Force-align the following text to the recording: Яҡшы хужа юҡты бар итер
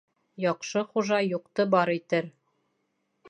Яҡшы 0.43 0.81
хужа 0.93 1.19
юҡты 1.25 1.67
бар 1.75 1.93
итер 1.97 2.31